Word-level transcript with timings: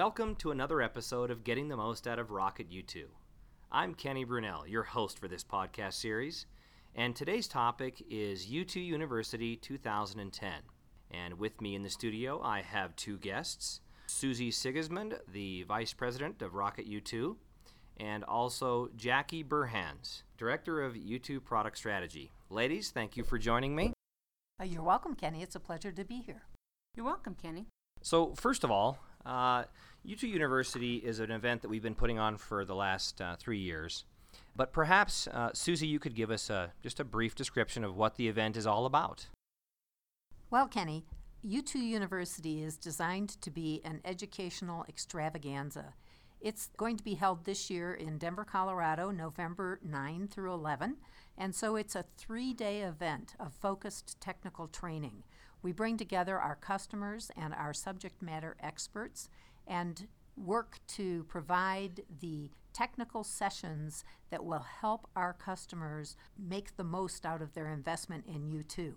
Welcome 0.00 0.34
to 0.36 0.50
another 0.50 0.80
episode 0.80 1.30
of 1.30 1.44
Getting 1.44 1.68
the 1.68 1.76
Most 1.76 2.08
Out 2.08 2.18
of 2.18 2.30
Rocket 2.30 2.70
U2. 2.70 3.04
I'm 3.70 3.92
Kenny 3.92 4.24
Brunell, 4.24 4.66
your 4.66 4.82
host 4.82 5.18
for 5.18 5.28
this 5.28 5.44
podcast 5.44 5.92
series, 5.92 6.46
and 6.94 7.14
today's 7.14 7.46
topic 7.46 8.02
is 8.08 8.46
U2 8.46 8.76
University 8.76 9.56
2010. 9.56 10.52
And 11.10 11.38
with 11.38 11.60
me 11.60 11.74
in 11.74 11.82
the 11.82 11.90
studio, 11.90 12.40
I 12.42 12.62
have 12.62 12.96
two 12.96 13.18
guests 13.18 13.82
Susie 14.06 14.50
Sigismund, 14.50 15.18
the 15.30 15.64
Vice 15.64 15.92
President 15.92 16.40
of 16.40 16.54
Rocket 16.54 16.88
U2, 16.88 17.36
and 17.98 18.24
also 18.24 18.88
Jackie 18.96 19.44
Burhans, 19.44 20.22
Director 20.38 20.82
of 20.82 20.94
U2 20.94 21.44
Product 21.44 21.76
Strategy. 21.76 22.32
Ladies, 22.48 22.90
thank 22.90 23.18
you 23.18 23.22
for 23.22 23.36
joining 23.36 23.76
me. 23.76 23.92
Uh, 24.58 24.64
you're 24.64 24.82
welcome, 24.82 25.14
Kenny. 25.14 25.42
It's 25.42 25.56
a 25.56 25.60
pleasure 25.60 25.92
to 25.92 26.04
be 26.04 26.22
here. 26.22 26.44
You're 26.96 27.04
welcome, 27.04 27.34
Kenny. 27.34 27.66
So, 28.00 28.34
first 28.34 28.64
of 28.64 28.70
all, 28.70 28.98
uh, 29.24 29.64
U2 30.06 30.22
University 30.22 30.96
is 30.96 31.20
an 31.20 31.30
event 31.30 31.62
that 31.62 31.68
we've 31.68 31.82
been 31.82 31.94
putting 31.94 32.18
on 32.18 32.36
for 32.36 32.64
the 32.64 32.74
last 32.74 33.20
uh, 33.20 33.36
three 33.36 33.58
years. 33.58 34.04
But 34.56 34.72
perhaps, 34.72 35.26
uh, 35.28 35.50
Susie, 35.52 35.86
you 35.86 35.98
could 35.98 36.14
give 36.14 36.30
us 36.30 36.50
a, 36.50 36.72
just 36.82 37.00
a 37.00 37.04
brief 37.04 37.34
description 37.34 37.84
of 37.84 37.96
what 37.96 38.16
the 38.16 38.28
event 38.28 38.56
is 38.56 38.66
all 38.66 38.86
about. 38.86 39.26
Well, 40.50 40.66
Kenny, 40.66 41.04
U2 41.46 41.76
University 41.76 42.62
is 42.62 42.76
designed 42.76 43.40
to 43.40 43.50
be 43.50 43.80
an 43.84 44.00
educational 44.04 44.84
extravaganza. 44.88 45.94
It's 46.40 46.70
going 46.76 46.96
to 46.96 47.04
be 47.04 47.14
held 47.14 47.44
this 47.44 47.70
year 47.70 47.92
in 47.92 48.18
Denver, 48.18 48.44
Colorado, 48.44 49.10
November 49.10 49.78
9 49.84 50.28
through 50.28 50.52
11. 50.52 50.96
And 51.36 51.54
so 51.54 51.76
it's 51.76 51.94
a 51.94 52.04
three 52.16 52.52
day 52.52 52.80
event 52.80 53.34
of 53.38 53.52
focused 53.52 54.20
technical 54.20 54.66
training. 54.66 55.22
We 55.62 55.72
bring 55.72 55.96
together 55.96 56.38
our 56.38 56.56
customers 56.56 57.30
and 57.36 57.52
our 57.54 57.74
subject 57.74 58.22
matter 58.22 58.56
experts 58.60 59.28
and 59.66 60.08
work 60.36 60.78
to 60.88 61.24
provide 61.24 62.02
the 62.20 62.50
technical 62.72 63.24
sessions 63.24 64.04
that 64.30 64.44
will 64.44 64.64
help 64.80 65.08
our 65.16 65.32
customers 65.32 66.16
make 66.38 66.76
the 66.76 66.84
most 66.84 67.26
out 67.26 67.42
of 67.42 67.52
their 67.52 67.68
investment 67.68 68.24
in 68.26 68.50
U2. 68.50 68.94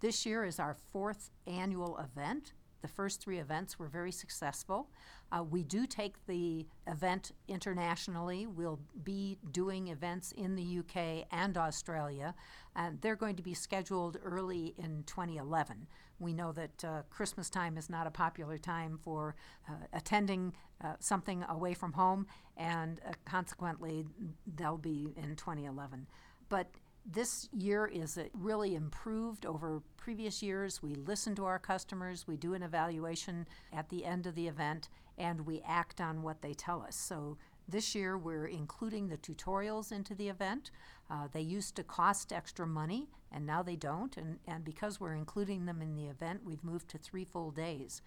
This 0.00 0.26
year 0.26 0.44
is 0.44 0.60
our 0.60 0.76
fourth 0.92 1.30
annual 1.46 1.98
event. 1.98 2.52
The 2.86 2.92
first 2.92 3.20
three 3.20 3.40
events 3.40 3.80
were 3.80 3.88
very 3.88 4.12
successful. 4.12 4.90
Uh, 5.32 5.42
we 5.42 5.64
do 5.64 5.88
take 5.88 6.24
the 6.28 6.68
event 6.86 7.32
internationally. 7.48 8.46
We'll 8.46 8.78
be 9.02 9.38
doing 9.50 9.88
events 9.88 10.30
in 10.30 10.54
the 10.54 10.78
UK 10.78 11.26
and 11.32 11.58
Australia, 11.58 12.32
and 12.76 13.00
they're 13.00 13.16
going 13.16 13.34
to 13.34 13.42
be 13.42 13.54
scheduled 13.54 14.18
early 14.22 14.72
in 14.78 15.02
2011. 15.04 15.88
We 16.20 16.32
know 16.32 16.52
that 16.52 16.84
uh, 16.84 17.02
Christmas 17.10 17.50
time 17.50 17.76
is 17.76 17.90
not 17.90 18.06
a 18.06 18.10
popular 18.12 18.56
time 18.56 19.00
for 19.02 19.34
uh, 19.68 19.72
attending 19.92 20.52
uh, 20.80 20.92
something 21.00 21.42
away 21.48 21.74
from 21.74 21.92
home, 21.92 22.28
and 22.56 23.00
uh, 23.04 23.14
consequently, 23.24 24.06
they'll 24.54 24.78
be 24.78 25.12
in 25.16 25.34
2011. 25.34 26.06
But 26.48 26.68
this 27.08 27.48
year 27.52 27.86
is 27.86 28.18
really 28.34 28.74
improved 28.74 29.46
over 29.46 29.82
previous 29.96 30.42
years. 30.42 30.82
We 30.82 30.94
listen 30.94 31.34
to 31.36 31.44
our 31.44 31.58
customers, 31.58 32.26
we 32.26 32.36
do 32.36 32.54
an 32.54 32.62
evaluation 32.62 33.46
at 33.72 33.88
the 33.88 34.04
end 34.04 34.26
of 34.26 34.34
the 34.34 34.48
event, 34.48 34.88
and 35.16 35.46
we 35.46 35.62
act 35.66 36.00
on 36.00 36.22
what 36.22 36.42
they 36.42 36.52
tell 36.52 36.82
us. 36.82 36.96
So 36.96 37.38
this 37.68 37.94
year 37.94 38.18
we're 38.18 38.46
including 38.46 39.08
the 39.08 39.16
tutorials 39.16 39.92
into 39.92 40.14
the 40.14 40.28
event. 40.28 40.70
Uh, 41.08 41.28
they 41.32 41.40
used 41.40 41.76
to 41.76 41.84
cost 41.84 42.32
extra 42.32 42.66
money, 42.66 43.08
and 43.30 43.46
now 43.46 43.62
they 43.62 43.76
don't. 43.76 44.16
And, 44.16 44.38
and 44.46 44.64
because 44.64 45.00
we're 45.00 45.14
including 45.14 45.66
them 45.66 45.80
in 45.80 45.94
the 45.94 46.06
event, 46.06 46.40
we've 46.44 46.64
moved 46.64 46.88
to 46.90 46.98
three 46.98 47.24
full 47.24 47.52
days. 47.52 48.02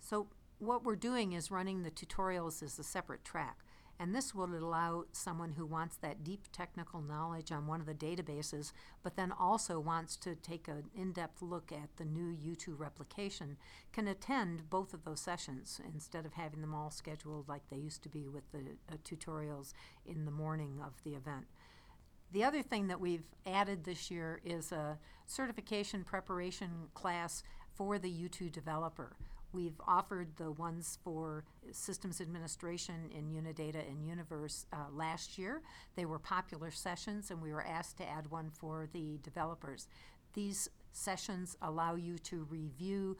So 0.00 0.28
what 0.58 0.84
we're 0.84 0.96
doing 0.96 1.32
is 1.34 1.50
running 1.50 1.82
the 1.82 1.90
tutorials 1.90 2.62
as 2.62 2.78
a 2.78 2.84
separate 2.84 3.24
track. 3.24 3.58
And 4.00 4.14
this 4.14 4.32
will 4.32 4.54
allow 4.54 5.04
someone 5.10 5.52
who 5.52 5.66
wants 5.66 5.96
that 5.96 6.22
deep 6.22 6.46
technical 6.52 7.02
knowledge 7.02 7.50
on 7.50 7.66
one 7.66 7.80
of 7.80 7.86
the 7.86 7.94
databases, 7.94 8.72
but 9.02 9.16
then 9.16 9.32
also 9.32 9.80
wants 9.80 10.16
to 10.18 10.36
take 10.36 10.68
an 10.68 10.84
in 10.94 11.12
depth 11.12 11.42
look 11.42 11.72
at 11.72 11.96
the 11.96 12.04
new 12.04 12.32
U2 12.32 12.78
replication, 12.78 13.56
can 13.92 14.06
attend 14.06 14.70
both 14.70 14.94
of 14.94 15.04
those 15.04 15.20
sessions 15.20 15.80
instead 15.92 16.24
of 16.24 16.34
having 16.34 16.60
them 16.60 16.74
all 16.74 16.90
scheduled 16.92 17.48
like 17.48 17.62
they 17.70 17.76
used 17.76 18.04
to 18.04 18.08
be 18.08 18.28
with 18.28 18.50
the 18.52 18.76
uh, 18.92 18.96
tutorials 19.04 19.72
in 20.06 20.24
the 20.24 20.30
morning 20.30 20.80
of 20.80 20.92
the 21.02 21.14
event. 21.14 21.46
The 22.30 22.44
other 22.44 22.62
thing 22.62 22.88
that 22.88 23.00
we've 23.00 23.24
added 23.46 23.84
this 23.84 24.10
year 24.10 24.40
is 24.44 24.70
a 24.70 24.98
certification 25.26 26.04
preparation 26.04 26.88
class 26.94 27.42
for 27.74 27.98
the 27.98 28.10
U2 28.10 28.52
developer. 28.52 29.16
We've 29.52 29.80
offered 29.86 30.36
the 30.36 30.50
ones 30.50 30.98
for 31.02 31.44
systems 31.72 32.20
administration 32.20 33.10
in 33.14 33.30
Unidata 33.30 33.88
and 33.88 34.06
Universe 34.06 34.66
uh, 34.72 34.76
last 34.92 35.38
year. 35.38 35.62
They 35.96 36.04
were 36.04 36.18
popular 36.18 36.70
sessions, 36.70 37.30
and 37.30 37.40
we 37.40 37.52
were 37.52 37.64
asked 37.64 37.96
to 37.98 38.08
add 38.08 38.30
one 38.30 38.50
for 38.50 38.88
the 38.92 39.18
developers. 39.22 39.88
These 40.34 40.68
sessions 40.92 41.56
allow 41.62 41.94
you 41.94 42.18
to 42.18 42.46
review 42.50 43.16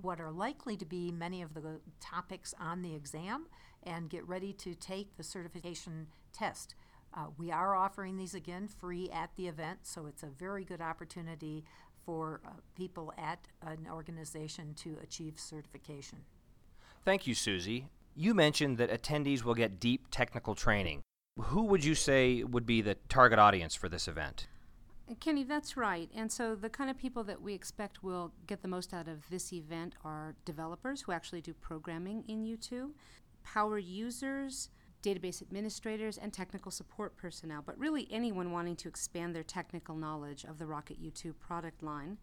what 0.00 0.20
are 0.20 0.30
likely 0.30 0.76
to 0.76 0.84
be 0.84 1.10
many 1.10 1.42
of 1.42 1.54
the 1.54 1.80
topics 2.00 2.54
on 2.60 2.82
the 2.82 2.94
exam 2.94 3.46
and 3.82 4.10
get 4.10 4.26
ready 4.28 4.52
to 4.52 4.74
take 4.74 5.16
the 5.16 5.22
certification 5.22 6.06
test. 6.32 6.74
Uh, 7.14 7.26
we 7.36 7.50
are 7.50 7.74
offering 7.74 8.16
these 8.16 8.34
again 8.34 8.66
free 8.66 9.10
at 9.10 9.30
the 9.36 9.46
event, 9.46 9.80
so 9.82 10.06
it's 10.06 10.22
a 10.22 10.28
very 10.28 10.64
good 10.64 10.80
opportunity 10.80 11.64
for 12.04 12.40
uh, 12.46 12.50
people 12.76 13.12
at 13.18 13.48
an 13.62 13.86
organization 13.90 14.74
to 14.74 14.96
achieve 15.02 15.34
certification. 15.38 16.18
Thank 17.04 17.26
you, 17.26 17.34
Susie. 17.34 17.86
You 18.14 18.34
mentioned 18.34 18.78
that 18.78 18.90
attendees 18.90 19.42
will 19.42 19.54
get 19.54 19.80
deep 19.80 20.08
technical 20.10 20.54
training. 20.54 21.02
Who 21.38 21.62
would 21.64 21.84
you 21.84 21.94
say 21.94 22.42
would 22.42 22.66
be 22.66 22.82
the 22.82 22.96
target 23.08 23.38
audience 23.38 23.74
for 23.74 23.88
this 23.88 24.06
event? 24.06 24.46
Kenny, 25.20 25.44
that's 25.44 25.76
right. 25.76 26.08
And 26.14 26.30
so 26.30 26.54
the 26.54 26.70
kind 26.70 26.90
of 26.90 26.96
people 26.96 27.24
that 27.24 27.40
we 27.40 27.54
expect 27.54 28.02
will 28.02 28.32
get 28.46 28.62
the 28.62 28.68
most 28.68 28.94
out 28.94 29.08
of 29.08 29.28
this 29.30 29.52
event 29.52 29.94
are 30.04 30.34
developers 30.44 31.02
who 31.02 31.12
actually 31.12 31.40
do 31.40 31.52
programming 31.54 32.24
in 32.28 32.44
U2, 32.44 32.90
power 33.42 33.78
users, 33.78 34.68
database 35.02 35.42
administrators, 35.42 36.16
and 36.16 36.32
technical 36.32 36.70
support 36.70 37.16
personnel, 37.16 37.62
but 37.64 37.78
really 37.78 38.08
anyone 38.10 38.52
wanting 38.52 38.76
to 38.76 38.88
expand 38.88 39.34
their 39.34 39.42
technical 39.42 39.96
knowledge 39.96 40.44
of 40.44 40.58
the 40.58 40.66
Rocket 40.66 41.02
U2 41.02 41.34
product 41.38 41.82
line. 41.82 42.18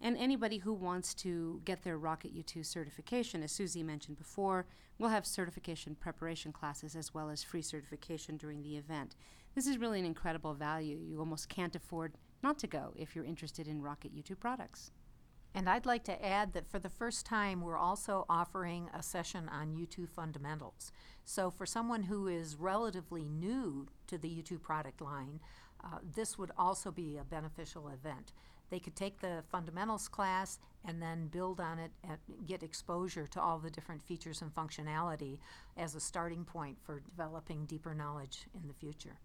And 0.00 0.16
anybody 0.16 0.58
who 0.58 0.72
wants 0.72 1.12
to 1.14 1.60
get 1.64 1.82
their 1.82 1.98
Rocket 1.98 2.34
U2 2.34 2.64
certification, 2.64 3.42
as 3.42 3.52
Susie 3.52 3.82
mentioned 3.82 4.16
before, 4.16 4.66
we'll 4.98 5.10
have 5.10 5.26
certification 5.26 5.94
preparation 5.94 6.52
classes 6.52 6.94
as 6.94 7.12
well 7.12 7.30
as 7.30 7.42
free 7.42 7.62
certification 7.62 8.36
during 8.36 8.62
the 8.62 8.76
event. 8.76 9.16
This 9.54 9.66
is 9.66 9.78
really 9.78 9.98
an 9.98 10.04
incredible 10.04 10.54
value. 10.54 11.00
You 11.04 11.18
almost 11.18 11.48
can't 11.48 11.74
afford 11.74 12.14
not 12.42 12.58
to 12.60 12.66
go 12.66 12.92
if 12.96 13.16
you're 13.16 13.24
interested 13.24 13.66
in 13.66 13.82
Rocket 13.82 14.14
U2 14.14 14.38
products. 14.38 14.92
And 15.58 15.68
I'd 15.68 15.86
like 15.86 16.04
to 16.04 16.24
add 16.24 16.52
that 16.52 16.70
for 16.70 16.78
the 16.78 16.88
first 16.88 17.26
time, 17.26 17.62
we're 17.62 17.76
also 17.76 18.24
offering 18.28 18.88
a 18.94 19.02
session 19.02 19.48
on 19.48 19.74
U2 19.74 20.08
fundamentals. 20.08 20.92
So, 21.24 21.50
for 21.50 21.66
someone 21.66 22.04
who 22.04 22.28
is 22.28 22.54
relatively 22.54 23.24
new 23.24 23.88
to 24.06 24.18
the 24.18 24.28
U2 24.28 24.62
product 24.62 25.00
line, 25.00 25.40
uh, 25.82 25.98
this 26.14 26.38
would 26.38 26.52
also 26.56 26.92
be 26.92 27.16
a 27.16 27.24
beneficial 27.24 27.88
event. 27.88 28.32
They 28.70 28.78
could 28.78 28.94
take 28.94 29.18
the 29.18 29.42
fundamentals 29.50 30.06
class 30.06 30.60
and 30.84 31.02
then 31.02 31.26
build 31.26 31.58
on 31.58 31.80
it 31.80 31.90
and 32.04 32.18
get 32.46 32.62
exposure 32.62 33.26
to 33.26 33.40
all 33.40 33.58
the 33.58 33.68
different 33.68 34.04
features 34.04 34.40
and 34.40 34.54
functionality 34.54 35.38
as 35.76 35.96
a 35.96 36.00
starting 36.00 36.44
point 36.44 36.78
for 36.84 37.00
developing 37.00 37.66
deeper 37.66 37.96
knowledge 37.96 38.46
in 38.54 38.68
the 38.68 38.74
future. 38.74 39.18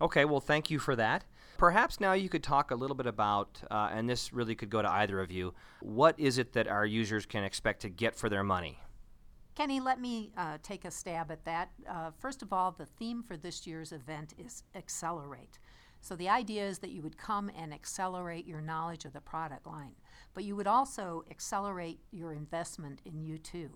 Okay, 0.00 0.24
well, 0.24 0.40
thank 0.40 0.70
you 0.70 0.78
for 0.78 0.96
that. 0.96 1.24
Perhaps 1.58 2.00
now 2.00 2.14
you 2.14 2.30
could 2.30 2.42
talk 2.42 2.70
a 2.70 2.74
little 2.74 2.96
bit 2.96 3.06
about, 3.06 3.60
uh, 3.70 3.90
and 3.92 4.08
this 4.08 4.32
really 4.32 4.54
could 4.54 4.70
go 4.70 4.80
to 4.80 4.90
either 4.90 5.20
of 5.20 5.30
you, 5.30 5.52
what 5.80 6.18
is 6.18 6.38
it 6.38 6.54
that 6.54 6.66
our 6.66 6.86
users 6.86 7.26
can 7.26 7.44
expect 7.44 7.82
to 7.82 7.90
get 7.90 8.14
for 8.14 8.30
their 8.30 8.42
money? 8.42 8.78
Kenny, 9.54 9.78
let 9.78 10.00
me 10.00 10.32
uh, 10.38 10.56
take 10.62 10.86
a 10.86 10.90
stab 10.90 11.30
at 11.30 11.44
that. 11.44 11.70
Uh, 11.86 12.12
first 12.18 12.40
of 12.40 12.50
all, 12.50 12.72
the 12.72 12.86
theme 12.86 13.22
for 13.22 13.36
this 13.36 13.66
year's 13.66 13.92
event 13.92 14.32
is 14.38 14.62
Accelerate. 14.74 15.58
So 16.00 16.16
the 16.16 16.30
idea 16.30 16.66
is 16.66 16.78
that 16.78 16.92
you 16.92 17.02
would 17.02 17.18
come 17.18 17.50
and 17.54 17.74
accelerate 17.74 18.46
your 18.46 18.62
knowledge 18.62 19.04
of 19.04 19.12
the 19.12 19.20
product 19.20 19.66
line, 19.66 19.92
but 20.32 20.44
you 20.44 20.56
would 20.56 20.66
also 20.66 21.24
accelerate 21.30 22.00
your 22.10 22.32
investment 22.32 23.02
in 23.04 23.20
U2 23.20 23.68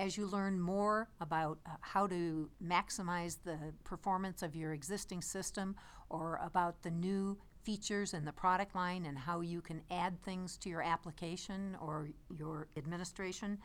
as 0.00 0.16
you 0.16 0.26
learn 0.26 0.58
more 0.58 1.08
about 1.20 1.58
uh, 1.66 1.72
how 1.82 2.06
to 2.06 2.48
maximize 2.64 3.36
the 3.44 3.58
performance 3.84 4.42
of 4.42 4.56
your 4.56 4.72
existing 4.72 5.20
system 5.20 5.76
or 6.08 6.40
about 6.42 6.82
the 6.82 6.90
new 6.90 7.36
features 7.62 8.14
in 8.14 8.24
the 8.24 8.32
product 8.32 8.74
line 8.74 9.04
and 9.04 9.18
how 9.18 9.42
you 9.42 9.60
can 9.60 9.82
add 9.90 10.18
things 10.24 10.56
to 10.56 10.70
your 10.70 10.80
application 10.80 11.76
or 11.82 12.08
your 12.34 12.66
administration. 12.78 13.58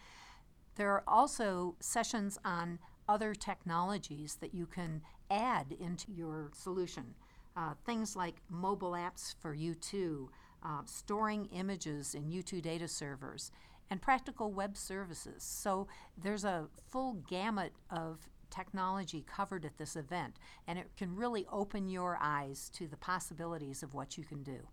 There 0.76 0.92
are 0.92 1.04
also 1.08 1.76
sessions 1.80 2.38
on 2.44 2.80
other 3.08 3.34
technologies 3.34 4.36
that 4.42 4.54
you 4.54 4.66
can 4.66 5.04
add 5.31 5.74
into 5.80 6.12
your 6.12 6.52
solution. 6.54 7.16
Uh, 7.56 7.76
things 7.86 8.18
like 8.18 8.42
mobile 8.50 8.92
apps 8.92 9.36
for 9.40 9.56
U2, 9.56 10.28
uh, 10.64 10.81
storing 10.84 11.46
images 11.54 12.14
in 12.14 12.30
U2 12.30 12.62
data 12.62 12.90
servers, 12.90 13.52
and 13.90 14.02
practical 14.02 14.52
web 14.52 14.78
services. 14.78 15.44
So 15.44 15.88
there's 16.18 16.44
a 16.44 16.68
full 16.90 17.14
gamut 17.28 17.74
of 17.90 18.30
technology 18.50 19.24
covered 19.28 19.66
at 19.66 19.78
this 19.78 19.96
event, 19.96 20.38
and 20.68 20.80
it 20.80 20.88
can 20.98 21.16
really 21.16 21.46
open 21.52 21.90
your 21.90 22.18
eyes 22.22 22.70
to 22.76 22.88
the 22.88 22.98
possibilities 22.98 23.84
of 23.84 23.94
what 23.94 24.18
you 24.18 24.24
can 24.24 24.44
do. 24.44 24.68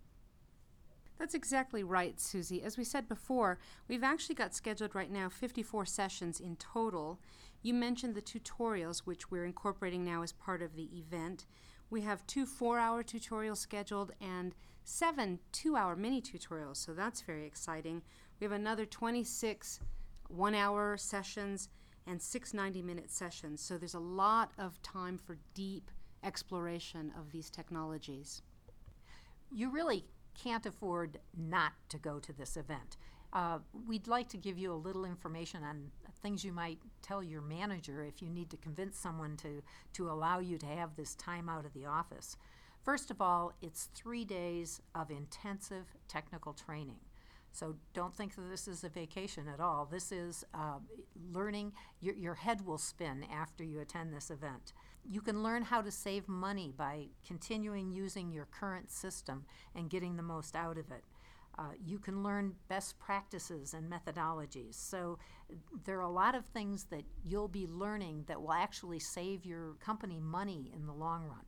That's 1.19 1.35
exactly 1.35 1.85
right, 1.85 2.21
Susie. 2.21 2.63
As 2.63 2.77
we 2.77 2.85
said 2.85 3.09
before, 3.09 3.59
we've 3.87 4.03
actually 4.03 4.35
got 4.35 4.55
scheduled 4.55 4.95
right 4.95 5.11
now 5.11 5.29
54 5.29 5.87
sessions 5.87 6.41
in 6.41 6.57
total. 6.57 7.21
You 7.63 7.75
mentioned 7.75 8.15
the 8.15 8.23
tutorials, 8.23 9.01
which 9.01 9.31
we're 9.31 9.45
incorporating 9.45 10.05
now 10.05 10.23
as 10.23 10.33
part 10.33 10.63
of 10.63 10.75
the 10.75 10.89
event. 10.97 11.47
We 11.91 12.01
have 12.01 12.27
two 12.27 12.47
four 12.47 12.79
hour 12.79 13.05
tutorials 13.05 13.59
scheduled 13.59 14.13
and 14.21 14.55
seven 14.83 15.39
two 15.53 15.77
hour 15.77 15.95
mini 15.95 16.21
tutorials, 16.21 16.79
so 16.79 16.93
that's 16.93 17.21
very 17.21 17.47
exciting. 17.47 18.03
We 18.43 18.47
have 18.47 18.61
another 18.61 18.87
26 18.87 19.79
one 20.27 20.57
hour 20.57 20.97
sessions 20.97 21.69
and 22.09 22.21
six 22.21 22.53
90 22.53 22.83
minute 22.83 23.09
sessions, 23.09 23.63
so 23.63 23.79
there's 23.79 23.95
a 23.95 24.01
lot 24.01 24.51
of 24.59 24.83
time 24.83 25.17
for 25.17 25.37
deep 25.55 25.93
exploration 26.25 27.13
of 27.17 27.31
these 27.31 27.51
technologies. 27.51 28.43
You 29.53 29.71
really 29.71 30.07
can't 30.35 30.67
afford 30.67 31.21
not 31.39 31.75
to 31.91 31.99
go 31.99 32.19
to 32.19 32.33
this 32.33 32.57
event. 32.57 32.97
Uh, 33.33 33.61
we'd 33.87 34.09
like 34.09 34.29
to 34.31 34.37
give 34.37 34.59
you 34.59 34.73
a 34.73 34.75
little 34.75 35.05
information 35.05 35.63
on 35.63 35.93
things 36.21 36.45
you 36.45 36.53
might 36.53 36.81
tell 37.01 37.23
your 37.23 37.43
manager 37.43 38.03
if 38.03 38.21
you 38.21 38.29
need 38.29 38.51
to 38.51 38.57
convince 38.57 38.99
someone 38.99 39.37
to, 39.37 39.63
to 39.93 40.11
allow 40.11 40.41
you 40.41 40.59
to 40.59 40.67
have 40.67 40.97
this 40.97 41.15
time 41.15 41.49
out 41.49 41.65
of 41.65 41.73
the 41.75 41.87
office. 41.87 42.37
First 42.83 43.13
of 43.13 43.21
all, 43.21 43.53
it's 43.63 43.89
three 43.95 44.25
days 44.25 44.83
of 44.97 45.13
intensive 45.13 45.95
technical 46.09 46.53
training. 46.53 46.99
So 47.53 47.77
don't 47.93 48.15
think 48.15 48.35
that 48.35 48.49
this 48.51 48.67
is 48.67 48.83
a 48.83 48.89
vacation 48.89 49.47
at 49.47 49.61
all. 49.61 49.87
This 49.91 50.11
is 50.11 50.45
uh, 50.55 50.79
learning, 51.33 51.73
your, 52.01 52.15
your 52.15 52.35
head 52.35 52.67
will 52.67 52.79
spin 52.79 53.25
after 53.31 53.63
you 53.63 53.81
attend 53.81 54.13
this 54.13 54.31
event. 54.31 54.73
You 55.09 55.21
can 55.21 55.43
learn 55.43 55.63
how 55.63 55.83
to 55.83 55.91
save 55.91 56.29
money 56.29 56.73
by 56.77 57.09
continuing 57.27 57.93
using 57.93 58.33
your 58.33 58.47
current 58.47 58.91
system 58.91 59.45
and 59.75 59.91
getting 59.91 60.17
the 60.17 60.23
most 60.23 60.57
out 60.57 60.79
of 60.79 60.91
it. 60.91 61.05
Uh, 61.59 61.73
you 61.85 61.99
can 61.99 62.23
learn 62.23 62.55
best 62.69 62.99
practices 62.99 63.75
and 63.75 63.93
methodologies. 63.93 64.75
So, 64.75 65.19
there 65.85 65.99
are 65.99 66.01
a 66.01 66.11
lot 66.11 66.35
of 66.35 66.47
things 66.47 66.85
that 66.85 67.05
you'll 67.23 67.47
be 67.47 67.67
learning 67.67 68.25
that 68.29 68.41
will 68.41 68.55
actually 68.55 68.99
save 68.99 69.45
your 69.45 69.75
company 69.75 70.19
money 70.19 70.73
in 70.75 70.87
the 70.87 70.95
long 70.95 71.25
run. 71.25 71.45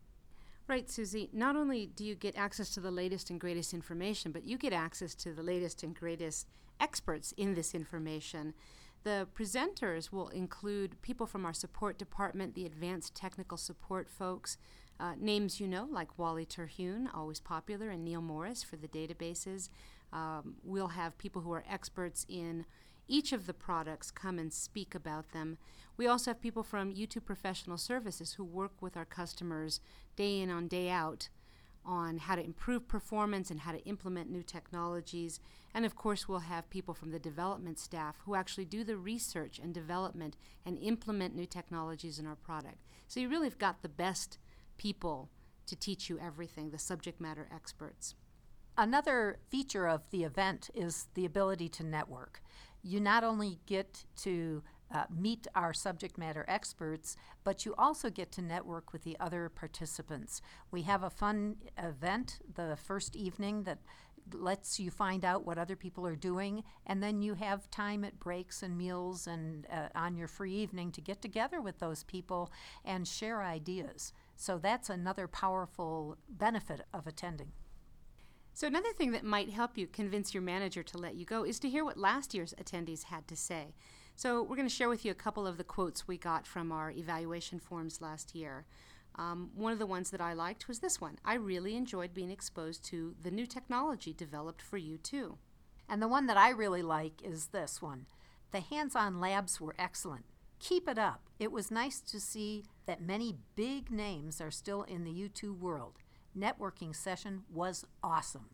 Right, 0.66 0.88
Susie. 0.88 1.28
Not 1.32 1.56
only 1.56 1.86
do 1.86 2.04
you 2.04 2.14
get 2.14 2.36
access 2.36 2.70
to 2.70 2.80
the 2.80 2.90
latest 2.90 3.28
and 3.28 3.38
greatest 3.38 3.74
information, 3.74 4.32
but 4.32 4.44
you 4.44 4.56
get 4.56 4.72
access 4.72 5.14
to 5.16 5.34
the 5.34 5.42
latest 5.42 5.82
and 5.82 5.94
greatest 5.94 6.48
experts 6.80 7.32
in 7.36 7.54
this 7.54 7.74
information. 7.74 8.54
The 9.02 9.28
presenters 9.38 10.10
will 10.10 10.28
include 10.30 11.00
people 11.02 11.26
from 11.26 11.44
our 11.44 11.52
support 11.52 11.98
department, 11.98 12.54
the 12.54 12.64
advanced 12.64 13.14
technical 13.14 13.58
support 13.58 14.08
folks, 14.08 14.56
uh, 14.98 15.12
names 15.18 15.60
you 15.60 15.68
know, 15.68 15.86
like 15.90 16.18
Wally 16.18 16.46
Terhune, 16.46 17.10
always 17.12 17.40
popular, 17.40 17.90
and 17.90 18.02
Neil 18.02 18.22
Morris 18.22 18.62
for 18.62 18.76
the 18.76 18.88
databases. 18.88 19.68
Um, 20.14 20.54
we'll 20.64 20.88
have 20.88 21.18
people 21.18 21.42
who 21.42 21.52
are 21.52 21.64
experts 21.68 22.24
in 22.26 22.64
each 23.06 23.34
of 23.34 23.46
the 23.46 23.52
products 23.52 24.10
come 24.10 24.38
and 24.38 24.50
speak 24.50 24.94
about 24.94 25.32
them. 25.32 25.58
We 25.96 26.06
also 26.06 26.30
have 26.30 26.40
people 26.40 26.62
from 26.62 26.92
U2 26.92 27.24
Professional 27.24 27.78
Services 27.78 28.32
who 28.32 28.44
work 28.44 28.80
with 28.80 28.96
our 28.96 29.04
customers 29.04 29.80
day 30.16 30.40
in 30.40 30.50
on 30.50 30.68
day 30.68 30.90
out 30.90 31.28
on 31.86 32.18
how 32.18 32.34
to 32.34 32.44
improve 32.44 32.88
performance 32.88 33.50
and 33.50 33.60
how 33.60 33.72
to 33.72 33.84
implement 33.84 34.30
new 34.30 34.42
technologies. 34.42 35.38
And 35.74 35.84
of 35.84 35.94
course, 35.94 36.26
we'll 36.26 36.38
have 36.40 36.70
people 36.70 36.94
from 36.94 37.10
the 37.10 37.18
development 37.18 37.78
staff 37.78 38.16
who 38.24 38.34
actually 38.34 38.64
do 38.64 38.84
the 38.84 38.96
research 38.96 39.58
and 39.58 39.74
development 39.74 40.36
and 40.64 40.78
implement 40.78 41.36
new 41.36 41.46
technologies 41.46 42.18
in 42.18 42.26
our 42.26 42.36
product. 42.36 42.78
So 43.06 43.20
you 43.20 43.28
really 43.28 43.48
have 43.48 43.58
got 43.58 43.82
the 43.82 43.88
best 43.88 44.38
people 44.78 45.28
to 45.66 45.76
teach 45.76 46.08
you 46.08 46.18
everything, 46.18 46.70
the 46.70 46.78
subject 46.78 47.20
matter 47.20 47.48
experts. 47.54 48.14
Another 48.76 49.38
feature 49.50 49.86
of 49.86 50.02
the 50.10 50.24
event 50.24 50.70
is 50.74 51.06
the 51.14 51.24
ability 51.24 51.68
to 51.70 51.84
network. 51.84 52.42
You 52.82 53.00
not 53.00 53.22
only 53.24 53.60
get 53.66 54.04
to 54.22 54.62
uh, 54.94 55.04
meet 55.10 55.48
our 55.56 55.74
subject 55.74 56.16
matter 56.16 56.44
experts, 56.46 57.16
but 57.42 57.66
you 57.66 57.74
also 57.76 58.08
get 58.08 58.30
to 58.32 58.40
network 58.40 58.92
with 58.92 59.02
the 59.02 59.16
other 59.18 59.48
participants. 59.48 60.40
We 60.70 60.82
have 60.82 61.02
a 61.02 61.10
fun 61.10 61.56
event 61.76 62.38
the 62.54 62.78
first 62.80 63.16
evening 63.16 63.64
that 63.64 63.78
lets 64.32 64.78
you 64.78 64.90
find 64.90 65.24
out 65.24 65.44
what 65.44 65.58
other 65.58 65.76
people 65.76 66.06
are 66.06 66.16
doing, 66.16 66.62
and 66.86 67.02
then 67.02 67.20
you 67.20 67.34
have 67.34 67.70
time 67.70 68.04
at 68.04 68.20
breaks 68.20 68.62
and 68.62 68.78
meals 68.78 69.26
and 69.26 69.66
uh, 69.70 69.88
on 69.94 70.16
your 70.16 70.28
free 70.28 70.54
evening 70.54 70.92
to 70.92 71.00
get 71.00 71.20
together 71.20 71.60
with 71.60 71.80
those 71.80 72.04
people 72.04 72.50
and 72.84 73.06
share 73.06 73.42
ideas. 73.42 74.12
So 74.36 74.58
that's 74.58 74.88
another 74.88 75.26
powerful 75.26 76.16
benefit 76.28 76.82
of 76.94 77.06
attending. 77.06 77.52
So, 78.56 78.68
another 78.68 78.92
thing 78.92 79.10
that 79.10 79.24
might 79.24 79.50
help 79.50 79.76
you 79.76 79.88
convince 79.88 80.32
your 80.32 80.42
manager 80.42 80.84
to 80.84 80.96
let 80.96 81.16
you 81.16 81.24
go 81.24 81.42
is 81.42 81.58
to 81.58 81.68
hear 81.68 81.84
what 81.84 81.98
last 81.98 82.34
year's 82.34 82.54
attendees 82.54 83.04
had 83.04 83.26
to 83.26 83.34
say. 83.34 83.74
So, 84.16 84.42
we're 84.42 84.56
going 84.56 84.68
to 84.68 84.74
share 84.74 84.88
with 84.88 85.04
you 85.04 85.10
a 85.10 85.14
couple 85.14 85.46
of 85.46 85.56
the 85.56 85.64
quotes 85.64 86.06
we 86.06 86.16
got 86.16 86.46
from 86.46 86.70
our 86.70 86.90
evaluation 86.90 87.58
forms 87.58 88.00
last 88.00 88.34
year. 88.34 88.64
Um, 89.16 89.50
one 89.54 89.72
of 89.72 89.78
the 89.78 89.86
ones 89.86 90.10
that 90.10 90.20
I 90.20 90.32
liked 90.32 90.66
was 90.68 90.80
this 90.80 91.00
one 91.00 91.18
I 91.24 91.34
really 91.34 91.76
enjoyed 91.76 92.14
being 92.14 92.30
exposed 92.30 92.84
to 92.86 93.14
the 93.22 93.30
new 93.30 93.46
technology 93.46 94.12
developed 94.12 94.62
for 94.62 94.78
U2. 94.78 95.36
And 95.88 96.00
the 96.00 96.08
one 96.08 96.26
that 96.26 96.36
I 96.36 96.50
really 96.50 96.82
like 96.82 97.22
is 97.22 97.46
this 97.46 97.82
one 97.82 98.06
The 98.52 98.60
hands 98.60 98.96
on 98.96 99.20
labs 99.20 99.60
were 99.60 99.74
excellent. 99.78 100.24
Keep 100.58 100.88
it 100.88 100.98
up. 100.98 101.28
It 101.38 101.52
was 101.52 101.70
nice 101.70 102.00
to 102.00 102.20
see 102.20 102.64
that 102.86 103.02
many 103.02 103.36
big 103.56 103.90
names 103.90 104.40
are 104.40 104.50
still 104.50 104.82
in 104.82 105.04
the 105.04 105.12
U2 105.12 105.58
world 105.58 105.98
networking 106.36 106.94
session 106.94 107.42
was 107.52 107.84
awesome. 108.02 108.50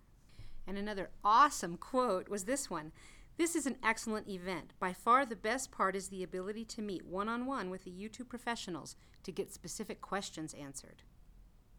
And 0.66 0.78
another 0.78 1.10
awesome 1.24 1.76
quote 1.76 2.28
was 2.28 2.44
this 2.44 2.70
one 2.70 2.92
This 3.36 3.56
is 3.56 3.66
an 3.66 3.76
excellent 3.82 4.28
event. 4.28 4.74
By 4.78 4.92
far, 4.92 5.24
the 5.24 5.36
best 5.36 5.70
part 5.70 5.96
is 5.96 6.08
the 6.08 6.22
ability 6.22 6.64
to 6.66 6.82
meet 6.82 7.06
one 7.06 7.28
on 7.28 7.46
one 7.46 7.70
with 7.70 7.84
the 7.84 7.90
U2 7.90 8.28
professionals 8.28 8.96
to 9.22 9.32
get 9.32 9.52
specific 9.52 10.00
questions 10.00 10.54
answered. 10.54 11.02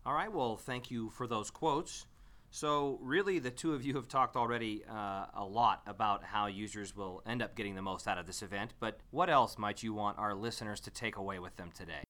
All 0.05 0.13
right, 0.13 0.31
well, 0.31 0.57
thank 0.57 0.89
you 0.89 1.09
for 1.11 1.27
those 1.27 1.51
quotes. 1.51 2.07
So, 2.49 2.99
really, 3.01 3.39
the 3.39 3.51
two 3.51 3.73
of 3.73 3.85
you 3.85 3.95
have 3.95 4.09
talked 4.09 4.35
already 4.35 4.83
uh, 4.89 5.27
a 5.33 5.45
lot 5.45 5.83
about 5.87 6.23
how 6.23 6.47
users 6.47 6.95
will 6.95 7.21
end 7.25 7.41
up 7.41 7.55
getting 7.55 7.75
the 7.75 7.81
most 7.81 8.07
out 8.07 8.17
of 8.17 8.25
this 8.27 8.41
event, 8.41 8.73
but 8.79 8.99
what 9.11 9.29
else 9.29 9.57
might 9.57 9.83
you 9.83 9.93
want 9.93 10.17
our 10.17 10.33
listeners 10.33 10.81
to 10.81 10.91
take 10.91 11.15
away 11.15 11.39
with 11.39 11.55
them 11.55 11.71
today? 11.73 12.03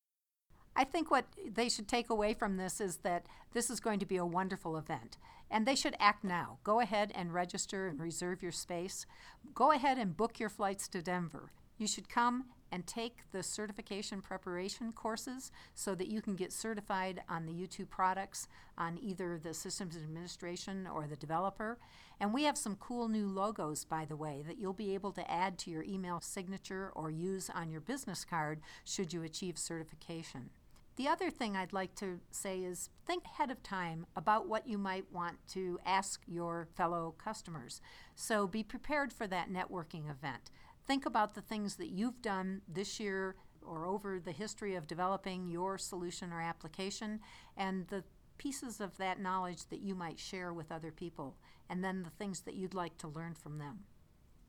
I 0.75 0.83
think 0.83 1.11
what 1.11 1.25
they 1.45 1.69
should 1.69 1.87
take 1.87 2.09
away 2.09 2.33
from 2.33 2.57
this 2.57 2.79
is 2.79 2.97
that 2.97 3.25
this 3.53 3.69
is 3.69 3.79
going 3.79 3.99
to 3.99 4.05
be 4.05 4.17
a 4.17 4.25
wonderful 4.25 4.77
event. 4.77 5.17
And 5.49 5.65
they 5.65 5.75
should 5.75 5.95
act 5.99 6.23
now. 6.23 6.59
Go 6.63 6.79
ahead 6.79 7.11
and 7.13 7.33
register 7.33 7.87
and 7.87 7.99
reserve 7.99 8.41
your 8.41 8.53
space. 8.53 9.05
Go 9.53 9.71
ahead 9.71 9.97
and 9.97 10.15
book 10.15 10.39
your 10.39 10.49
flights 10.49 10.87
to 10.89 11.01
Denver. 11.01 11.51
You 11.77 11.87
should 11.87 12.07
come 12.07 12.45
and 12.71 12.87
take 12.87 13.17
the 13.31 13.43
certification 13.43 14.21
preparation 14.21 14.93
courses 14.93 15.51
so 15.73 15.93
that 15.95 16.07
you 16.07 16.21
can 16.21 16.35
get 16.35 16.53
certified 16.53 17.21
on 17.27 17.45
the 17.45 17.51
U2 17.51 17.89
products 17.89 18.47
on 18.77 18.97
either 19.01 19.37
the 19.37 19.53
systems 19.53 19.97
administration 19.97 20.87
or 20.87 21.05
the 21.05 21.17
developer. 21.17 21.77
And 22.19 22.33
we 22.33 22.43
have 22.43 22.57
some 22.57 22.77
cool 22.77 23.09
new 23.09 23.27
logos, 23.27 23.83
by 23.83 24.05
the 24.05 24.15
way, 24.15 24.43
that 24.47 24.57
you'll 24.57 24.73
be 24.73 24.93
able 24.93 25.11
to 25.13 25.29
add 25.29 25.57
to 25.59 25.71
your 25.71 25.83
email 25.83 26.21
signature 26.21 26.91
or 26.95 27.11
use 27.11 27.49
on 27.53 27.71
your 27.71 27.81
business 27.81 28.23
card 28.23 28.61
should 28.85 29.11
you 29.11 29.23
achieve 29.23 29.57
certification. 29.57 30.51
The 30.97 31.07
other 31.07 31.29
thing 31.29 31.55
I'd 31.55 31.73
like 31.73 31.95
to 31.95 32.19
say 32.31 32.59
is 32.59 32.89
think 33.07 33.23
ahead 33.25 33.49
of 33.49 33.63
time 33.63 34.05
about 34.15 34.47
what 34.47 34.67
you 34.67 34.77
might 34.77 35.11
want 35.11 35.37
to 35.49 35.79
ask 35.85 36.21
your 36.27 36.67
fellow 36.75 37.15
customers. 37.17 37.81
So 38.15 38.45
be 38.45 38.63
prepared 38.63 39.13
for 39.13 39.25
that 39.27 39.51
networking 39.51 40.09
event. 40.09 40.51
Think 40.85 41.05
about 41.05 41.33
the 41.33 41.41
things 41.41 41.75
that 41.75 41.89
you've 41.89 42.21
done 42.21 42.61
this 42.67 42.99
year 42.99 43.35
or 43.61 43.85
over 43.85 44.19
the 44.19 44.31
history 44.31 44.75
of 44.75 44.87
developing 44.87 45.47
your 45.47 45.77
solution 45.77 46.33
or 46.33 46.41
application 46.41 47.19
and 47.55 47.87
the 47.87 48.03
pieces 48.37 48.81
of 48.81 48.97
that 48.97 49.19
knowledge 49.19 49.67
that 49.69 49.81
you 49.81 49.95
might 49.95 50.19
share 50.19 50.51
with 50.51 50.71
other 50.71 50.91
people, 50.91 51.37
and 51.69 51.83
then 51.83 52.01
the 52.01 52.09
things 52.09 52.41
that 52.41 52.55
you'd 52.55 52.73
like 52.73 52.97
to 52.97 53.07
learn 53.07 53.35
from 53.35 53.59
them 53.59 53.81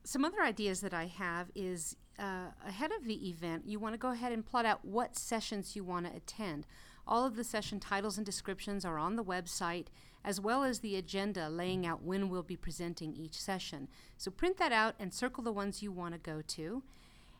some 0.03 0.25
other 0.25 0.41
ideas 0.41 0.81
that 0.81 0.93
I 0.93 1.05
have 1.05 1.49
is 1.55 1.95
uh, 2.19 2.51
ahead 2.65 2.91
of 2.91 3.05
the 3.05 3.29
event, 3.29 3.63
you 3.65 3.79
want 3.79 3.93
to 3.93 3.99
go 3.99 4.11
ahead 4.11 4.31
and 4.31 4.45
plot 4.45 4.65
out 4.65 4.85
what 4.85 5.15
sessions 5.15 5.75
you 5.75 5.83
want 5.83 6.05
to 6.05 6.15
attend. 6.15 6.67
All 7.07 7.25
of 7.25 7.35
the 7.35 7.43
session 7.43 7.79
titles 7.79 8.17
and 8.17 8.25
descriptions 8.25 8.85
are 8.85 8.97
on 8.97 9.15
the 9.15 9.23
website, 9.23 9.87
as 10.23 10.39
well 10.39 10.63
as 10.63 10.79
the 10.79 10.95
agenda 10.95 11.49
laying 11.49 11.85
out 11.85 12.01
when 12.01 12.29
we'll 12.29 12.43
be 12.43 12.55
presenting 12.55 13.13
each 13.13 13.39
session. 13.39 13.89
So 14.17 14.31
print 14.31 14.57
that 14.57 14.71
out 14.71 14.95
and 14.99 15.13
circle 15.13 15.43
the 15.43 15.51
ones 15.51 15.83
you 15.83 15.91
want 15.91 16.13
to 16.13 16.19
go 16.19 16.41
to. 16.41 16.83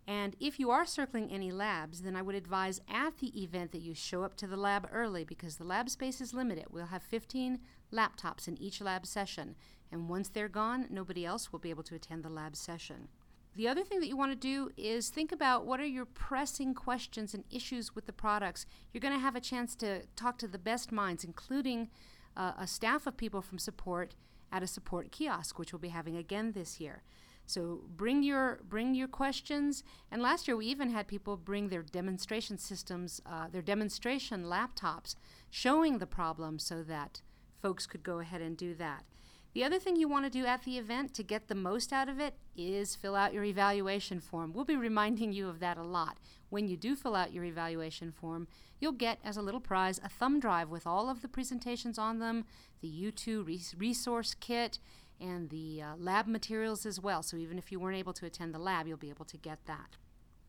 And 0.06 0.36
if 0.40 0.60
you 0.60 0.70
are 0.70 0.86
circling 0.86 1.32
any 1.32 1.52
labs, 1.52 2.02
then 2.02 2.18
I 2.18 2.22
would 2.22 2.36
advise 2.36 2.82
at 2.90 3.20
the 3.20 3.42
event 3.42 3.72
that 3.72 3.82
you 3.82 3.94
show 3.94 4.24
up 4.24 4.36
to 4.38 4.48
the 4.48 4.58
lab 4.58 4.90
early 4.92 5.24
because 5.24 5.56
the 5.56 5.64
lab 5.64 5.90
space 5.90 6.20
is 6.20 6.34
limited. 6.34 6.66
We'll 6.70 6.88
have 6.88 7.04
15 7.04 7.60
laptops 7.94 8.50
in 8.50 8.62
each 8.62 8.82
lab 8.82 9.06
session, 9.06 9.56
and 9.92 10.10
once 10.10 10.28
they're 10.28 10.50
gone, 10.50 10.88
nobody 10.90 11.26
else 11.26 11.54
will 11.54 11.60
be 11.60 11.70
able 11.70 11.84
to 11.84 11.96
attend 11.96 12.24
the 12.24 12.30
lab 12.30 12.58
session. 12.58 13.08
The 13.56 13.68
other 13.68 13.84
thing 13.84 14.00
that 14.00 14.08
you 14.08 14.18
want 14.18 14.32
to 14.32 14.36
do 14.36 14.72
is 14.78 15.10
think 15.10 15.32
about 15.32 15.66
what 15.66 15.80
are 15.80 15.86
your 15.86 16.06
pressing 16.06 16.74
questions 16.74 17.34
and 17.34 17.44
issues 17.52 17.94
with 17.94 18.08
the 18.08 18.14
products. 18.14 18.66
You're 18.92 19.02
going 19.02 19.14
to 19.14 19.20
have 19.20 19.36
a 19.36 19.42
chance 19.42 19.76
to 19.76 20.04
talk 20.16 20.38
to 20.40 20.48
the 20.48 20.58
best 20.58 20.92
minds, 20.92 21.24
including 21.24 21.90
uh, 22.36 22.54
a 22.58 22.66
staff 22.66 23.06
of 23.06 23.16
people 23.16 23.42
from 23.42 23.60
support 23.60 24.16
at 24.52 24.64
a 24.64 24.68
support 24.68 25.12
kiosk, 25.12 25.60
which 25.60 25.72
we'll 25.72 25.80
be 25.80 25.90
having 25.90 26.18
again 26.18 26.54
this 26.54 26.80
year. 26.80 27.04
So 27.46 27.82
bring 27.96 28.24
your 28.24 28.62
bring 28.70 28.96
your 28.96 29.08
questions. 29.08 29.84
And 30.12 30.22
last 30.22 30.48
year 30.48 30.56
we 30.56 30.66
even 30.68 30.90
had 30.90 31.08
people 31.08 31.36
bring 31.38 31.70
their 31.70 31.82
demonstration 31.84 32.58
systems, 32.58 33.22
uh, 33.26 33.48
their 33.52 33.62
demonstration 33.62 34.46
laptops, 34.46 35.16
showing 35.50 35.98
the 35.98 36.08
problem 36.08 36.58
so 36.58 36.84
that 36.84 37.22
folks 37.62 37.86
could 37.86 38.04
go 38.04 38.20
ahead 38.20 38.42
and 38.42 38.58
do 38.58 38.74
that. 38.76 39.04
The 39.54 39.64
other 39.64 39.78
thing 39.78 39.96
you 39.96 40.08
want 40.08 40.26
to 40.26 40.32
do 40.32 40.48
at 40.48 40.64
the 40.64 40.80
event 40.80 41.14
to 41.14 41.24
get 41.24 41.48
the 41.48 41.54
most 41.54 41.94
out 41.94 42.10
of 42.10 42.20
it 42.20 42.34
is 42.56 42.96
fill 42.96 43.16
out 43.16 43.34
your 43.34 43.44
evaluation 43.44 44.20
form. 44.20 44.52
We'll 44.52 44.66
be 44.66 44.76
reminding 44.76 45.32
you 45.32 45.48
of 45.48 45.60
that 45.60 45.78
a 45.78 45.84
lot. 45.84 46.18
When 46.50 46.68
you 46.68 46.76
do 46.76 46.96
fill 46.96 47.16
out 47.16 47.34
your 47.34 47.44
evaluation 47.44 48.12
form, 48.12 48.48
you'll 48.80 48.94
get 48.94 49.20
as 49.24 49.38
a 49.38 49.44
little 49.44 49.60
prize 49.60 50.00
a 50.04 50.10
thumb 50.10 50.40
drive 50.40 50.70
with 50.70 50.88
all 50.88 51.08
of 51.08 51.22
the 51.22 51.28
presentations 51.28 52.00
on 52.00 52.18
them, 52.18 52.46
the 52.82 52.90
U2 52.90 53.46
res- 53.46 53.76
resource 53.78 54.34
kit, 54.40 54.80
and 55.22 55.52
the 55.52 55.84
uh, 55.84 55.96
lab 56.00 56.26
materials 56.26 56.88
as 56.88 57.00
well. 57.00 57.22
So 57.22 57.38
even 57.38 57.60
if 57.60 57.72
you 57.72 57.80
weren't 57.80 57.98
able 57.98 58.14
to 58.14 58.26
attend 58.26 58.56
the 58.56 58.60
lab, 58.60 58.88
you'll 58.88 58.98
be 58.98 59.12
able 59.12 59.26
to 59.26 59.38
get 59.38 59.60
that. 59.68 59.98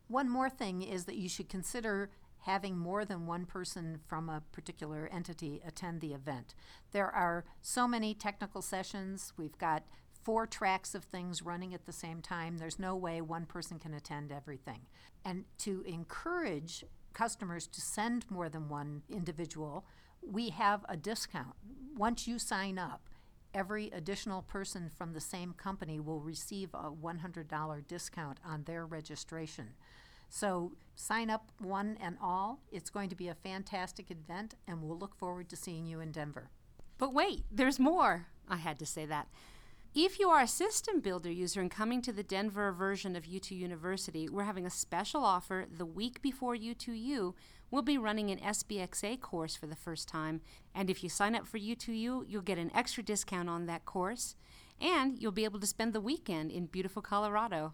One 0.09 0.31
more 0.31 0.49
thing 0.49 0.81
is 0.81 1.05
that 1.05 1.17
you 1.17 1.29
should 1.29 1.51
consider 1.51 2.11
having 2.45 2.77
more 2.77 3.07
than 3.07 3.27
one 3.27 3.47
person 3.47 3.99
from 4.07 4.29
a 4.29 4.43
particular 4.53 5.09
entity 5.11 5.63
attend 5.67 6.01
the 6.01 6.13
event. 6.13 6.55
There 6.93 7.11
are 7.11 7.45
so 7.63 7.89
many 7.89 8.13
technical 8.13 8.61
sessions. 8.61 9.33
We've 9.39 9.57
got 9.57 9.85
four 10.23 10.47
tracks 10.47 10.95
of 10.95 11.05
things 11.05 11.43
running 11.43 11.73
at 11.73 11.87
the 11.87 11.93
same 11.93 12.21
time. 12.21 12.59
There's 12.59 12.79
no 12.79 12.95
way 12.97 13.23
one 13.23 13.47
person 13.47 13.79
can 13.79 13.95
attend 13.95 14.31
everything. 14.31 14.81
And 15.25 15.45
to 15.59 15.83
encourage 15.87 16.85
customers 17.15 17.67
to 17.67 17.81
send 17.81 18.31
more 18.31 18.51
than 18.51 18.69
one 18.69 19.03
individual, 19.09 19.87
we 20.23 20.51
have 20.51 20.85
a 20.87 20.99
discount. 20.99 21.55
Once 21.97 22.27
you 22.27 22.39
sign 22.39 22.79
up, 22.79 23.09
every 23.55 23.89
additional 23.89 24.43
person 24.43 24.91
from 24.95 25.15
the 25.15 25.21
same 25.21 25.55
company 25.55 25.99
will 25.99 26.21
receive 26.21 26.69
a 26.75 26.91
$100 26.91 27.87
discount 27.87 28.39
on 28.45 28.65
their 28.65 28.85
registration. 28.85 29.71
So 30.29 30.73
sign 30.95 31.31
up 31.31 31.51
one 31.59 31.97
and 32.01 32.17
all. 32.23 32.61
It's 32.71 32.91
going 32.91 33.09
to 33.11 33.17
be 33.17 33.29
a 33.29 33.35
fantastic 33.35 34.11
event, 34.11 34.55
and 34.67 34.83
we'll 34.83 34.99
look 34.99 35.15
forward 35.15 35.49
to 35.51 35.57
seeing 35.57 35.87
you 35.87 36.01
in 36.01 36.13
Denver. 36.13 36.51
But 36.99 37.13
wait, 37.13 37.45
there's 37.51 37.79
more. 37.79 38.27
I 38.49 38.57
had 38.57 38.79
to 38.79 38.87
say 38.87 39.07
that. 39.07 39.29
If 39.95 40.19
you 40.19 40.29
are 40.29 40.41
a 40.41 40.49
system 40.49 40.99
builder 40.99 41.31
user 41.31 41.61
and 41.61 41.71
coming 41.71 42.03
to 42.03 42.13
the 42.13 42.25
Denver 42.25 42.73
version 42.73 43.15
of 43.15 43.27
U2 43.27 43.53
University, 43.53 44.29
we're 44.29 44.43
having 44.43 44.67
a 44.67 44.71
special 44.71 45.25
offer 45.25 45.67
the 45.71 45.87
week 45.87 46.21
before 46.21 46.57
U2U. 46.57 47.35
We'll 47.71 47.83
be 47.83 47.97
running 47.97 48.31
an 48.31 48.41
SBXA 48.41 49.21
course 49.21 49.55
for 49.55 49.69
the 49.69 49.77
first 49.77 50.09
time, 50.09 50.41
and 50.75 50.91
if 50.91 51.05
you 51.05 51.09
sign 51.09 51.37
up 51.37 51.47
for 51.47 51.61
U2U, 51.61 52.25
you'll 52.27 52.43
get 52.43 52.59
an 52.59 52.73
extra 52.75 53.05
discount 53.05 53.49
on 53.49 53.67
that 53.67 53.85
course, 53.85 54.35
and 54.81 55.21
you'll 55.23 55.31
be 55.31 55.45
able 55.45 55.61
to 55.61 55.67
spend 55.67 55.93
the 55.93 56.01
weekend 56.01 56.51
in 56.51 56.67
beautiful 56.67 57.01
Colorado. 57.01 57.73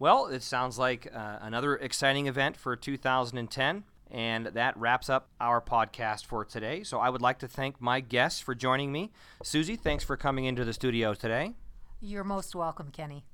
Well, 0.00 0.26
it 0.26 0.44
sounds 0.44 0.78
like 0.78 1.08
uh, 1.12 1.38
another 1.40 1.76
exciting 1.76 2.28
event 2.28 2.56
for 2.56 2.76
2010. 2.76 3.84
And 4.10 4.46
that 4.46 4.76
wraps 4.76 5.10
up 5.10 5.28
our 5.38 5.60
podcast 5.60 6.24
for 6.24 6.44
today. 6.44 6.82
So 6.82 6.98
I 6.98 7.10
would 7.10 7.20
like 7.20 7.40
to 7.40 7.48
thank 7.48 7.80
my 7.80 8.00
guests 8.00 8.40
for 8.40 8.54
joining 8.54 8.90
me. 8.90 9.10
Susie, 9.42 9.76
thanks 9.76 10.02
for 10.02 10.16
coming 10.16 10.46
into 10.46 10.64
the 10.64 10.72
studio 10.72 11.12
today. 11.12 11.52
You're 12.00 12.24
most 12.24 12.54
welcome, 12.54 12.90
Kenny. 12.90 13.24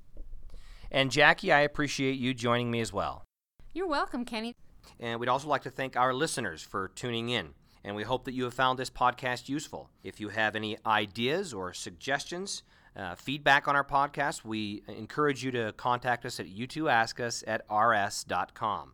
And 0.90 1.12
Jackie, 1.12 1.52
I 1.52 1.61
appreciate 1.61 2.18
you 2.18 2.35
joining 2.35 2.71
me 2.71 2.80
as 2.80 2.92
well. 2.92 3.25
You're 3.73 3.87
welcome, 3.87 4.25
Kenny. 4.25 4.56
And 4.99 5.21
we'd 5.21 5.28
also 5.28 5.49
like 5.49 5.62
to 5.62 5.71
thank 5.71 5.97
our 5.97 6.12
listeners 6.12 6.62
for 6.62 6.88
tuning 6.88 7.28
in. 7.28 7.50
And 7.85 7.94
we 7.94 8.02
hope 8.02 8.25
that 8.25 8.35
you 8.35 8.44
have 8.44 8.54
found 8.54 8.78
this 8.78 8.90
podcast 8.90 9.49
useful. 9.49 9.90
If 10.02 10.18
you 10.18 10.30
have 10.30 10.56
any 10.56 10.78
ideas 10.87 11.52
or 11.52 11.73
suggestions, 11.75 12.62
uh, 12.97 13.15
feedback 13.15 13.67
on 13.69 13.77
our 13.77 13.85
podcast, 13.85 14.45
we 14.45 14.83
encourage 14.89 15.45
you 15.45 15.51
to 15.51 15.73
contact 15.73 16.25
us 16.25 16.39
at 16.39 16.47
u2askus 16.47 17.43
at 17.47 17.63
rs.com. 17.71 18.93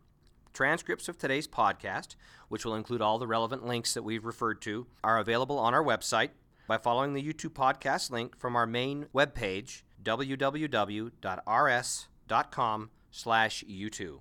Transcripts 0.53 1.07
of 1.07 1.17
today's 1.17 1.47
podcast, 1.47 2.15
which 2.49 2.65
will 2.65 2.75
include 2.75 3.01
all 3.01 3.17
the 3.17 3.27
relevant 3.27 3.65
links 3.65 3.93
that 3.93 4.03
we've 4.03 4.25
referred 4.25 4.61
to, 4.63 4.87
are 5.03 5.17
available 5.19 5.57
on 5.57 5.73
our 5.73 5.83
website 5.83 6.31
by 6.67 6.77
following 6.77 7.13
the 7.13 7.33
U2 7.33 7.49
podcast 7.49 8.11
link 8.11 8.37
from 8.37 8.55
our 8.55 8.65
main 8.67 9.07
webpage, 9.13 9.81
www.rs.com 10.03 11.09
slash 13.11 13.63
U2. 13.69 14.19